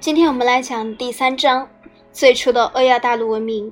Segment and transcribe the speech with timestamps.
[0.00, 1.68] 今天我们来讲第三章，
[2.12, 3.70] 最初的欧亚大陆文明。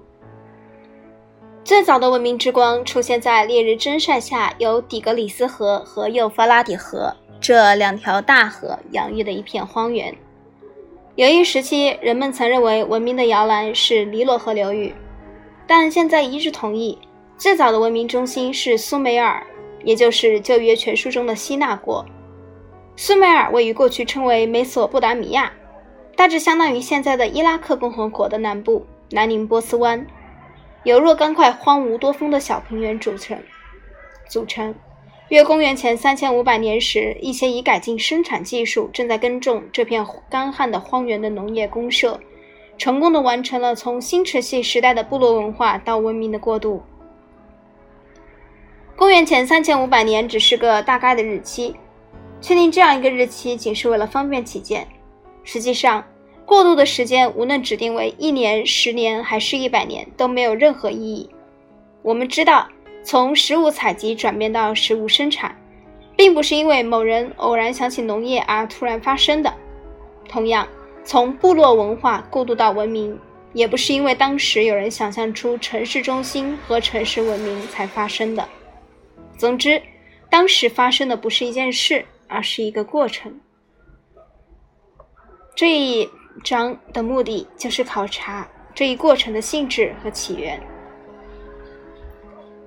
[1.62, 10.12] 最早的文明之光出现在烈日真晒下，由底格里斯河和幼发拉底河这两条大河养育的一片荒原。
[11.15, 14.93] 有一时期，人们曾认为文明的摇篮是尼罗河流域，
[15.65, 16.98] 但现在一致同意，
[17.38, 19.41] 最早的文明中心是苏美尔，
[19.84, 22.04] 也就是旧约全书中的希腊国。
[22.96, 25.52] 苏美尔位于过去称为美索不达米亚。
[26.16, 30.06] 大致相当于现在的伊拉克共和国的南部，南临波斯湾，
[30.83, 33.39] 由若干块荒芜多风的小平原组成。
[34.27, 34.75] 组成。
[35.29, 42.19] 约公元前三千五百年时，一些已改进生产技术、正在耕种这片干旱的荒原的农业公社，
[42.78, 46.83] 成功的完成了从新石器时代的部落文化到文明的过渡。
[48.97, 51.77] 公元前三千五百年只是个大概的日期，
[52.41, 54.89] 确定这样一个日期仅是为了方便起见。
[55.47, 56.05] 实际上，
[56.44, 61.30] 过渡的时间无论指定为一年、十年还是一百年，都没有任何意义。
[62.02, 62.69] 我们知道，
[63.05, 65.56] 从食物采集转变到食物生产，
[66.17, 69.50] 并不是因为某人偶然想起农业而突然发生的；
[70.28, 70.67] 同样，
[71.05, 73.17] 从部落文化过渡到文明，
[73.52, 78.47] 也不是因为当时有人想象出城市中心和城市文明才发生的。
[79.39, 79.80] 总之，
[80.28, 83.33] 当时发生的不是一件事，而是一个过程。
[85.56, 86.06] 这一
[86.44, 90.60] 章的目的就是考察这一过程的性质和起源。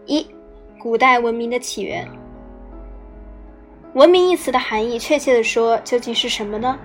[0.08, 0.26] 一、
[0.80, 2.10] 古代文明的起源。
[3.94, 6.80] 文明一词的含义，确切的说，究竟是什么呢？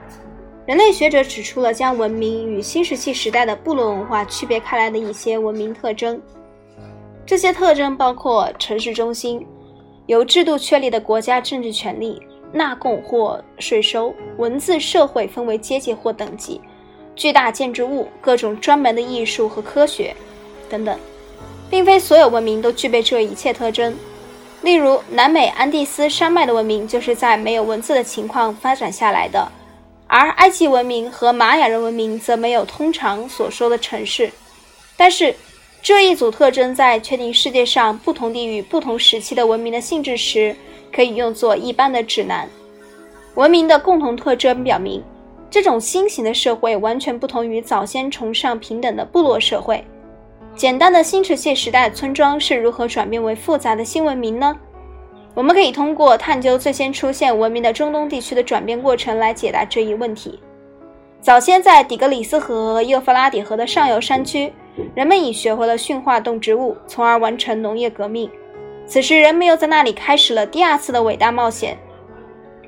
[0.67, 6.21] 人类学者指出了将文明与新石器时代的部落文化区别开来的一些文明特征。
[7.25, 9.47] 这些特征包括城市中心、
[10.05, 12.21] 由制度确立的国家政治权利。
[12.55, 16.61] 纳贡或税收，文字社会分为阶级或等级，
[17.17, 20.15] 巨大建筑物，各种专门的艺术和科学，
[20.71, 20.97] 等等，
[21.69, 23.93] 并非所有文明都具备这一切特征。
[24.63, 29.51] 例如，南美安第斯山脉的文明就是在没有文字的情况发展下来的，
[30.07, 34.31] 而埃及文明和玛雅人文明则没有通常所说的城市。
[34.97, 35.35] 但是，
[35.83, 40.55] 这一组特征在确定世界上不同地域、不同时期的文明的性质时。
[40.95, 42.49] 可以用作一般的指南。
[43.35, 45.03] 文明的共同特征表明，
[45.51, 49.85] 这种新型的社会完全不同于早先崇尚平等的部落社会。
[50.55, 54.57] 简单的新石器时代村庄是如何转变为复杂的新文明呢？
[55.35, 60.39] 我们可以通过探究最先出现文明的中东地区的转变过程来解答这一问题。
[61.21, 64.53] 早先在底格里斯河和幼发拉底河的上游山区，
[64.95, 68.31] 人们已学会了驯化动植物，从而完成农业革命。
[68.87, 71.77] 此时，人们又在那里开始了第二次的伟大冒险，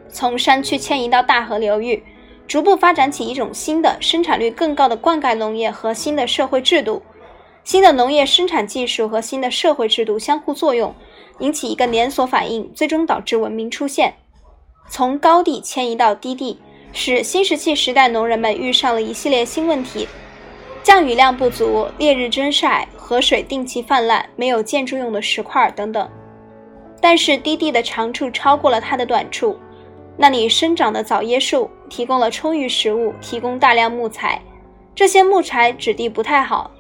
[0.09, 2.03] 从山区迁移到大河流域，
[2.49, 7.03] 逐步发展起一种新的、生产率更高的灌溉农业和新的社会制度。
[7.65, 10.95] 新的农业生产技术和新的社会制度相互作用，
[11.41, 14.15] 引起一个连锁反应，最终导致文明出现。
[14.89, 16.59] 从高地迁移到低地，
[16.93, 20.09] 使新石器时代农人们遇上了一系列新问题。
[20.87, 26.09] 降雨量不足、烈日蒸晒、河水定期泛滥、没有建筑用的石块等等。
[27.01, 29.59] 但是低地的长处超过了它的短处，
[30.17, 34.41] 那里生长的枣椰树提供了充裕食物，提供大量木材。
[34.95, 36.71] 这些木材质地不太好。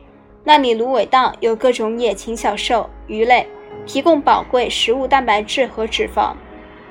[0.44, 3.44] 那里芦苇荡有各种野禽小兽、鱼类，
[3.86, 6.32] 提供宝贵食物蛋白质和脂肪。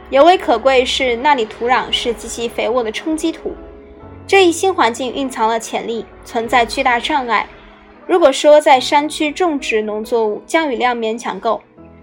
[0.09, 3.55] 尤为可贵是那里土壤是极其肥沃的冲积土。
[4.27, 7.47] 这一新环境蕴藏了潜力，存在巨大障碍。
[8.07, 11.61] 如果说在山区种植农作物，降雨量勉强够；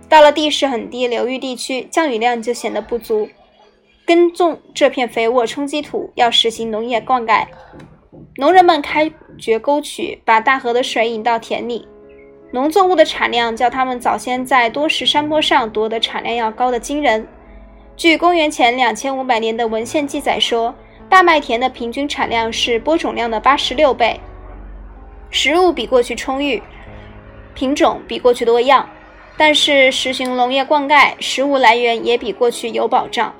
[0.09, 3.29] 到了地势很低、流域地区，降雨量就显得不足。
[4.07, 7.45] 耕种这片肥沃冲积土，要实行农业灌溉。
[8.37, 11.89] 农人们开掘沟渠，把大河的水引到田里。
[12.53, 17.27] 农作物的产量较他们早先在多石山坡上夺得产量要高得惊人。
[17.97, 20.73] 据公元前两千五百年的文献记载说。
[21.13, 24.19] 大麦田的平均产量是播种量的八十六倍，
[25.29, 26.63] 食物比过去充裕，
[27.53, 28.89] 品种比过去多样，
[29.37, 33.31] 但是实行农业灌溉，食物来源也比过去有保障。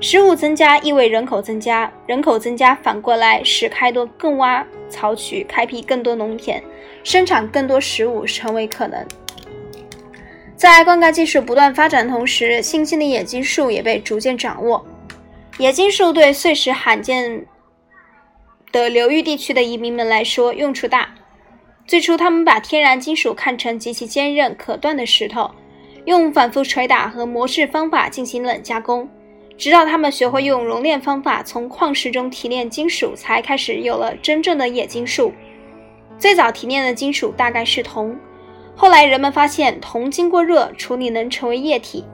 [0.00, 6.64] 食物增加意味人口增加，人口增加反过来使开多更挖槽渠，开辟更多农田，
[7.04, 9.06] 生产更多食物成为可能。
[10.56, 14.82] 在灌溉技术不断发展同时，新兴的冶金术也被逐渐掌握。
[15.58, 17.44] 冶金术对碎石罕见
[18.72, 21.14] 的流域地区的移民们来说用处大。
[21.86, 25.50] 最初，他们把天然金属看成极其坚韧可断的石头，
[26.06, 29.06] 用反复捶打和磨制方法进行冷加工，
[29.58, 35.32] 直到他们学会用熔炼方法从矿石中提炼金属，才开始有了真正的冶金术。
[36.18, 38.16] 最早提炼的金属大概是铜，
[38.74, 42.04] 后来人们发现铜经过热处理能成为液体，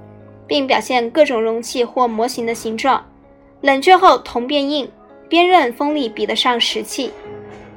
[0.46, 3.04] 并表现各种容器或模型的形状。
[3.60, 4.88] 冷却后，铜变硬，
[5.28, 7.10] 边刃锋利，比得上石器。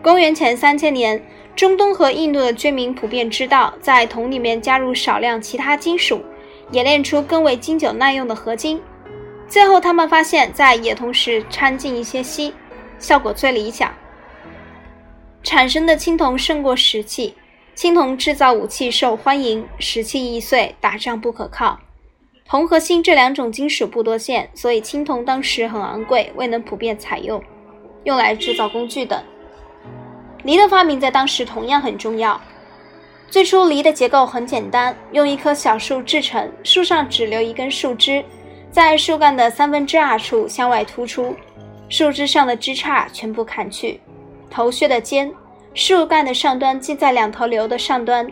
[0.02, 1.24] 公元前三千年，
[1.56, 6.24] 中东和印度的居民普遍知道，在铜里面加入少量其他金属，
[6.72, 8.82] 冶炼出更为经久耐用的合金。
[9.48, 12.54] 最后，他们发现，在冶铜时掺进一些锡，
[13.00, 13.92] 效果最理想，
[15.44, 17.36] 产生的青铜胜过石器。
[17.74, 21.80] 青铜制造武器受欢迎，石器易碎，打仗不可靠。
[22.46, 27.42] 铜和锌这两种金属不多见，所以青铜当时很昂贵，未能普遍采用，
[28.04, 29.22] 用来制造工具等。
[30.44, 32.40] 犁的发明在当时同样很重要。
[33.30, 38.22] 最初，犁的结构很简单，用一棵小树制成，树上只留一根树枝，
[38.70, 41.34] 在树干的三分之二处向外突出，
[41.88, 44.02] 树枝上的枝杈全部砍去，
[44.50, 45.32] 头削的尖，
[45.74, 48.30] 树干的上端系在两头牛的上端，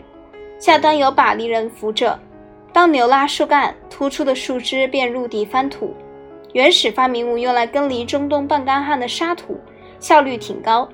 [0.58, 2.20] 下端有把犁人扶着。
[2.72, 5.94] 当牛拉树干，突出的树枝便入地翻土。
[6.52, 9.58] 原始发明物用来耕犁中东半干旱的沙土，
[9.98, 10.88] 效率挺高。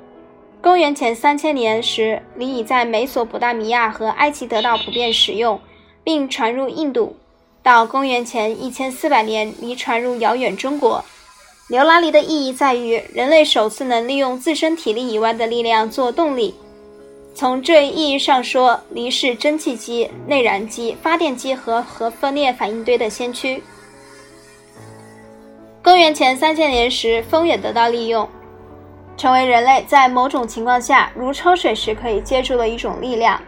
[0.63, 5.61] 公元前三千年时，犁已在美索不达米亚和埃及得到普遍使用，
[6.03, 7.17] 并传入印度。
[7.63, 11.05] 到公元前一千四百年，犁传入遥远中国。
[11.69, 16.55] 牛拉犁的意义在于，人类首次能利用自身体力以外的力量做动力。
[17.37, 23.63] 从这一意义上说，犁是蒸汽机、内燃机、发电机和核分裂反应堆的先驱。
[25.83, 28.27] 公元前三千年时，风也得到利用，
[29.19, 33.39] 成为人类在某种情况下，如抽水时可以借助的一种力量。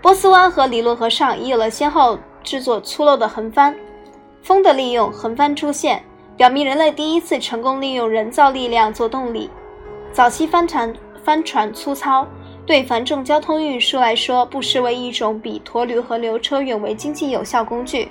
[0.00, 3.76] 波斯湾和尼罗河上已有了先后制作粗陋的横帆。
[4.42, 6.02] 风的利用，横帆出现，
[6.34, 9.50] 表明人类第一次成功利用人造力量做动力。
[10.14, 10.90] 早期帆船
[11.22, 12.26] 帆船粗糙。
[12.64, 18.08] 对繁重交通运输来说，不失为一种比驼驴和牛车远为经济有效工具。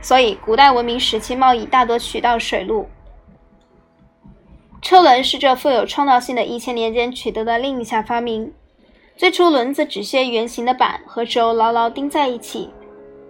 [0.00, 2.88] 所以，古代文明时期贸易大多取道水路。
[4.80, 8.52] 车轮是这富有创造性的一千年间取得的另一项发明。
[9.16, 12.68] 最初，轮子只些圆形的板和轴牢牢钉在一起。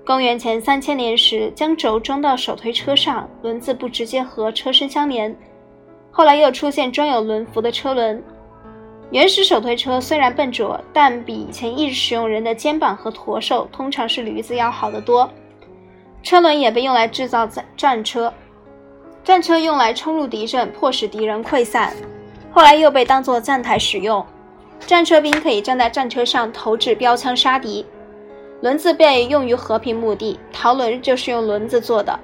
[0.05, 5.35] 公元前三千年时，将轴装到手推车上，轮子不直接和车身相连。
[6.11, 8.23] 后来又出现装有轮辐的车轮。
[9.15, 15.31] 原始手推车虽然笨拙，但比以前一直使用人的肩膀和驼兽，通常是驴子要好得多。
[16.21, 18.35] 车轮也被用来制造战战车，
[19.23, 21.95] 战车用来冲入敌阵，迫使敌人溃散。
[22.51, 24.27] 后来又被当作站台使用，
[24.81, 27.87] 战车兵可以站在战车上投掷标枪杀敌。
[28.63, 32.19] 轮子被用于和平目的，陶轮就是用轮子做的。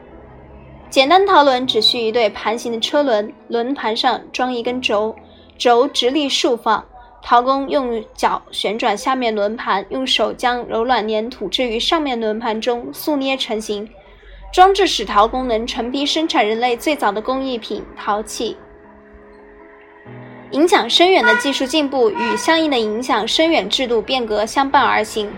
[0.89, 5.15] 简单陶轮只需一对盘形的车轮，轮盘上装一根轴。
[5.61, 6.83] 轴直立竖放，
[7.23, 13.87] 陶工用脚旋转下面轮盘，用手将柔软粘土置于上面轮盘中速捏成型。
[14.55, 18.57] 装置使陶工能成批生产人类最早的工艺品——陶器。
[20.53, 25.31] 影响深远的技术进步与相应的影响深远制度变革相伴而行。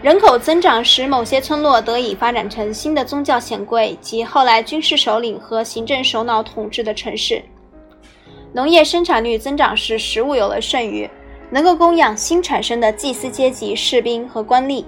[0.00, 7.42] 人口增长使某些村落得以发展成新的宗教显贵及后来军事首领和行政首脑统治的城市。
[8.52, 11.08] 农业生产率增长时，食物有了剩余，
[11.50, 14.84] 能够供养新产生的祭司阶级、士兵和官吏。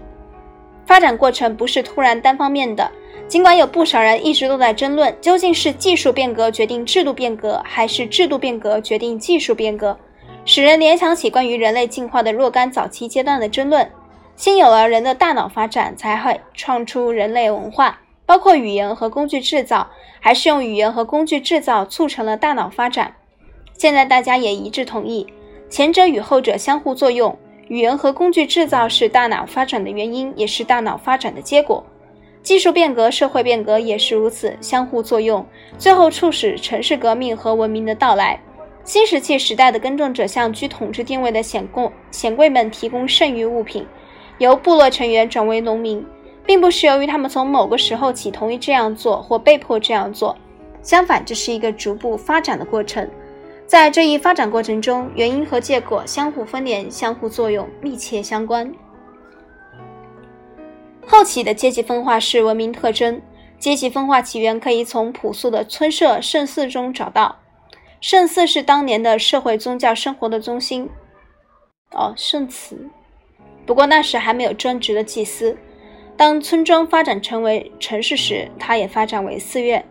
[0.86, 2.90] 发展过程不是突然单方面的，
[3.28, 9.96] 尽管有不少人一直都在争论，究竟是技术变革决定制度变革，还是制度变革决定技术变革，
[10.44, 13.88] 使人联想起关于人类进化的若干早期阶段的争论。
[14.34, 23.14] 先有了人的大脑发展，才会创出人类文化，包括语言和工具制造，还是用语言和工具制造促成了大脑发展。
[23.80, 25.26] 现在大家也一致同意，
[25.70, 27.34] 前者与后者相互作用。
[27.68, 31.82] 语言和工具制造是大脑发展的原因，也是大脑发展的结果。
[32.42, 35.42] 技术变革、社会变革也是如此，相互作用，
[35.78, 38.38] 最后促使城市革命和文明的到来。
[38.84, 43.86] 新石器时代的耕种者向居统治地位的显贵显贵们提供剩余物品，
[44.36, 46.04] 由部落成员转为农民，
[46.44, 50.36] 并不是由于他们从某个时候起同意这样做或被迫这样做，
[50.82, 53.08] 相反，这是一个逐步发展的过程。
[53.70, 58.74] 在这一发展过程中，原因和结果相互分连、相互作用、密切相关。
[61.06, 63.22] 后期的阶级分化是文明特征。
[63.60, 67.38] 阶级分化起源可以从朴素的村社、圣寺中找到。
[68.00, 70.90] 圣寺是当年的社会宗教生活的中心。
[71.92, 72.90] 哦，圣祠。
[73.64, 75.56] 不过那时还没有专职的祭司。
[76.16, 79.86] 当村庄发展成为城市时，它也发展为寺院。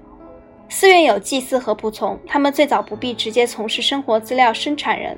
[0.71, 5.17] 寺院有祭司和仆从，他们最早不必直接从事生活资料生产人。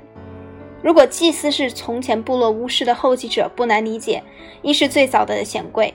[0.82, 4.22] 如果祭司是从前部落巫师的后继者，不难理解，
[4.62, 5.92] 一是最早的显贵。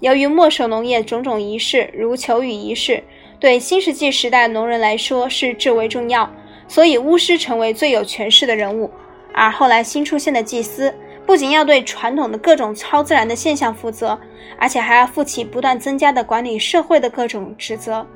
[0.00, 3.04] 由于没收农业种种仪式，如求雨仪式，
[3.38, 6.28] 对新石器时代农人来说是至为重要，
[6.66, 8.90] 所以巫师成为最有权势的人物。
[9.32, 10.92] 而后来新出现的祭司，
[11.26, 14.18] 不仅要对传统的各种超自然的现象负责，
[14.58, 18.06] 而且还要负起不断增加的管理社会的各种职责。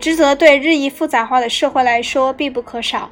[0.00, 3.10] 职责对日益复杂化的社会来说必不可少。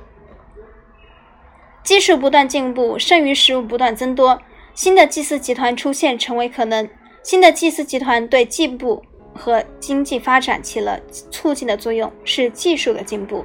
[1.83, 4.41] 技术不断进步，剩余食物不断增多，
[4.75, 6.89] 新的祭祀集团出现成为可能。
[7.23, 9.03] 新的祭祀集团对进步
[9.35, 10.99] 和经济发展起了
[11.31, 13.45] 促进的作用，是技术的进步。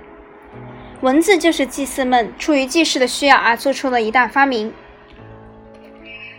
[1.02, 4.74] 文字就是祭司们出于祭祀的需要而做出了一大发明。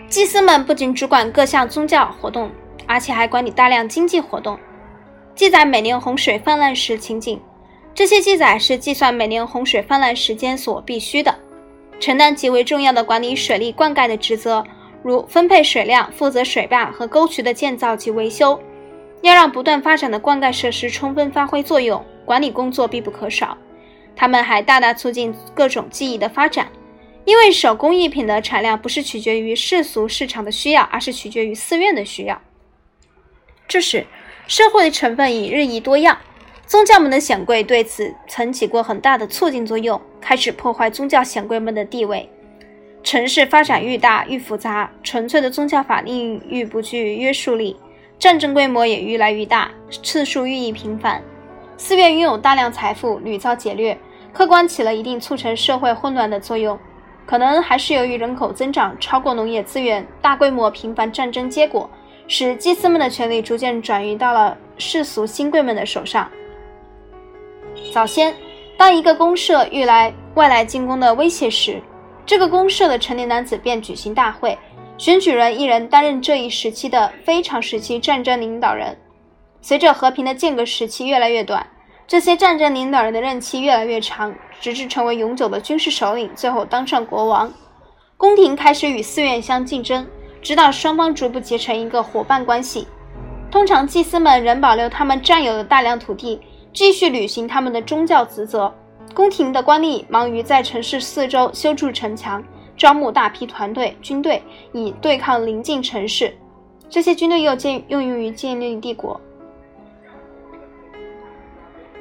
[0.08, 2.50] 祭司们不仅主管各项宗教活动，
[2.86, 4.58] 而且还管理大量经济活动，
[5.36, 7.38] 记载每年洪水泛滥时情景。
[7.94, 11.34] 这些记载是计算每年洪水泛滥时间所必须的。
[12.00, 14.64] 承担极为重要的管理水利灌溉的职责，
[15.02, 18.58] 如分配水量、负责水坝和沟渠的建造及维修。
[19.20, 23.56] 要让不断发展的灌溉设施充分发挥作用，管理工作必不可少。
[24.14, 26.66] 他们还大大促进各种技艺的发展，
[27.26, 32.40] 因为手工艺品的产量不是取决于世俗市场的需要，而是取决于寺院的需要。
[33.68, 34.06] 这时，
[34.46, 36.16] 社会的成分已日益多样。
[36.66, 42.28] 宗教们的显贵对此曾起过很大的促进作用，开始破坏宗教显贵们的地位。
[43.02, 47.76] 城市发展愈大愈复杂，纯粹的宗教法令愈不具约束力，
[48.18, 49.70] 战争规模也愈来愈大，
[50.02, 51.22] 次数愈益频繁。
[51.76, 53.96] 寺院拥有大量财富，屡遭劫掠，
[54.32, 56.76] 客观起了一定促成社会混乱的作用。
[57.24, 61.88] 可能还是由于人口增长超过农业资源，大规模频繁战争结果，
[62.28, 66.30] 使祭司们的权力逐渐转移到了世俗新贵们的手上。
[67.92, 68.34] 早先，
[68.76, 71.80] 当一个公社遇来外来进攻的威胁时，
[72.24, 74.58] 这个公社的成年男子便举行大会，
[74.98, 78.96] 选举人一人担任这一时期的非常时期战争领导人。
[79.60, 81.66] 随着和平的间隔时期越来越短，
[82.06, 87.52] 这些战争领导人的任期越来越长，直至成为永久的军事首领，最后当上国王。
[88.16, 90.06] 宫廷开始与寺院相竞争，
[90.46, 92.86] 直到双方逐步结成一个伙伴关系。
[93.50, 96.40] 通常，祭司们仍保留他们占有的大量土地。
[96.72, 98.72] 继续履行他们的宗教职责。
[99.12, 102.40] 宫廷的官吏忙于在城市四周修筑城墙，
[102.76, 106.32] 招募大批团队军队，以对抗邻近城市。
[106.88, 109.20] 这些军队又建用用于建立帝国。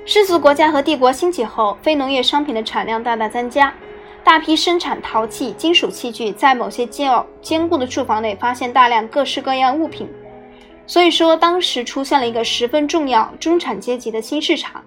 [0.06, 3.74] 世俗国家和帝国兴起后，非农业商品的产量大大增加，
[4.26, 10.10] 大批生产陶器、金属器具，在某些较坚固的住房内发现大量各式各样物品。
[10.88, 14.84] 所以说，当时出现了一个十分重要中产阶级的新市场，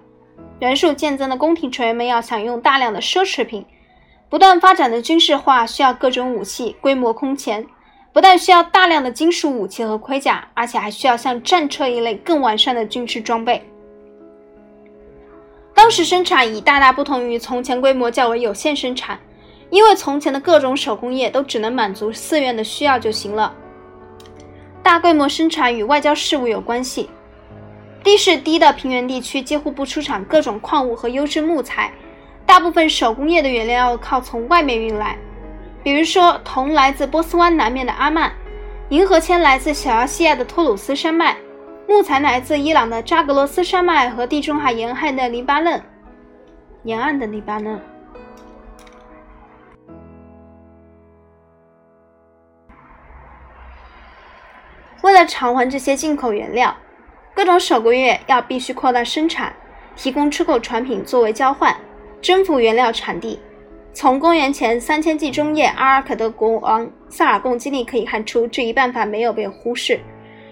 [0.59, 3.65] 人数渐增的宫廷成员们要享用大量的奢侈品，
[4.27, 7.65] 不断发展的军事化需要各种武器，规模空前，
[8.11, 13.65] 不但需要大量的金属武器和盔甲，而且还需要像战车一类更完善的军事装备。
[15.73, 19.17] 当时生产已大大不同于从前规模较为有限生产，
[19.69, 23.53] 因为从前的各种手工业都只能满足寺院的需要就行了。
[24.81, 27.09] 大规模生产与外交事务有关系。
[28.03, 31.91] 地势低的平原地区几乎不出产各种矿物和优质木材，
[32.45, 35.17] 大部分手工业的原料要靠从外面运来。
[35.83, 38.31] 比如说，铜来自波斯湾南面的阿曼，
[38.87, 41.37] 银河铅来自小亚细亚的托鲁斯山脉，
[41.87, 45.81] 木材来自伊朗的扎格罗斯山脉和地中海沿岸的黎巴嫩。
[46.83, 47.79] 沿岸的黎巴嫩。
[55.19, 56.73] 了偿还这些进口原料，
[57.33, 59.53] 各种手工业要必须扩大生产，
[59.97, 61.75] 提供出口产品作为交换，
[62.21, 63.37] 征服原料产地。
[63.91, 69.99] 从公元前三千纪中叶阿尔可德国王萨尔贡经历可以看出，这一办法没有被忽视。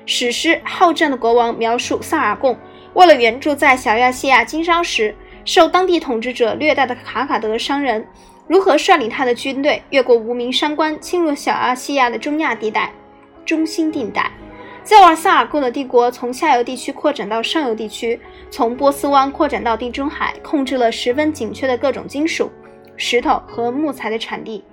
[0.06, 2.58] 史诗《好战的国王》描述萨尔贡
[2.94, 8.06] 为了援助在小亚细亚经商时受当地统治者虐待的卡卡德商人，
[8.48, 12.92] 如何率领他的军队越过无名商关，侵入小亚细亚的中亚地带。
[13.46, 14.30] 中心地带，
[14.88, 18.17] 再往萨尔贡的帝国从下游地区扩展到上游地区，
[18.50, 22.50] 从波斯湾扩展到地中海，控制了十分紧缺的各种金属、
[22.96, 24.63] 石头和木材的产地。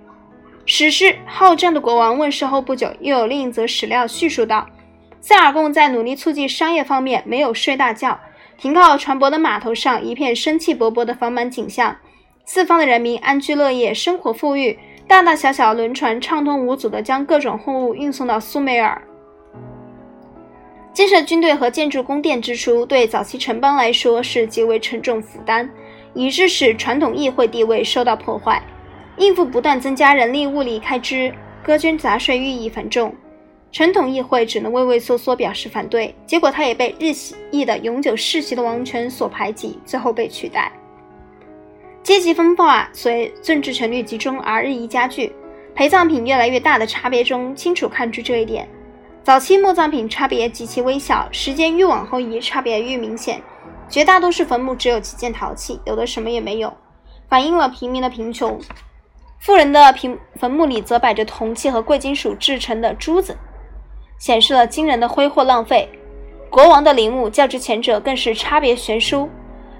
[0.66, 4.64] 史诗《好战的国王》问世后不久，又有另一则史料叙述道：
[5.20, 8.16] 萨尔贡在努力促进商业方面没有睡大觉，
[8.56, 11.96] 停靠船舶的码头上，一片生气勃勃的繁忙景象，
[12.44, 14.78] 四方的人民安居乐业，生活富裕。
[15.08, 19.02] 大大小小轮船畅通无阻地将各种货物运送到苏美尔。
[20.94, 25.68] 建设军队和建筑宫殿支出对早期城邦来说是极为沉重负担，
[26.14, 28.62] 以致使传统议会地位受到破坏。
[29.16, 31.34] 应付不断增加人力物力开支，
[31.64, 33.12] 割捐杂税寓意繁重，
[33.72, 36.14] 传统议会只能畏畏缩缩表示反对。
[36.26, 37.12] 结果，他也被日
[37.50, 40.70] 益的永久世袭的王权所排挤，最后被取代。
[42.04, 45.32] 阶级分化随政治权力集中而日益加剧，
[45.74, 48.68] 陪葬品越来越大的差别中清楚看出这一点。
[49.24, 53.40] 早期墓葬品差别极其微小，时间愈往后移，差别愈明显。
[53.88, 56.70] 绝大多数坟墓只有几件陶器，有的什么也没有，
[57.26, 58.60] 反映了平民的贫穷。
[59.38, 63.34] 富人的平坟墓里则摆着铜器和贵金属制成的珠子，
[64.18, 65.88] 显示了惊人的挥霍浪费。
[66.50, 69.30] 国王的陵墓较之前者更是差别悬殊，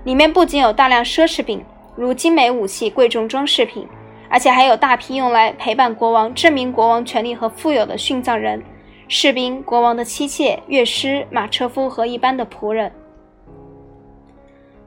[0.05, 1.63] 里面不仅有大量奢侈品，
[1.95, 3.87] 如精美武器、贵重装饰品，
[4.31, 8.63] 而且还有大批用来陪伴国王、证明国王权力和富有的殉葬人、
[9.09, 12.91] 士兵、国王的妻妾、乐师、马车夫和一般的仆人。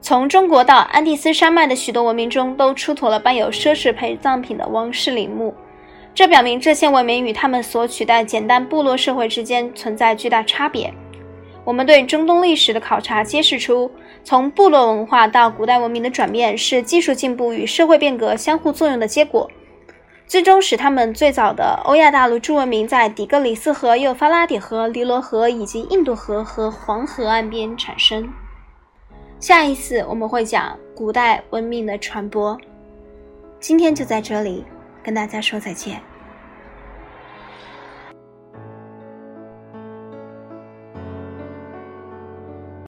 [0.00, 5.52] 从中国到安第斯山脉的许多文明中，都出土了伴有奢侈陪葬品的王室陵墓，
[6.14, 10.92] 这表明这些文明与他们所取代简单部落社会之间存在巨大差别。
[11.64, 13.90] 我们对中东历史的考察揭示出，
[14.24, 19.50] 从部落文化到古代文明的转变是技术进步与社会变革相互作用的结果，
[20.28, 28.28] 最终使他们最早的欧亚大陆诸文明在底格里斯河、幼发拉底河、尼罗河以及印度河和黄河岸边产生。
[29.40, 32.58] 下一次我们会讲古代文明的传播。
[33.58, 34.64] 今天就在这里，
[35.02, 35.98] 跟大家说再见。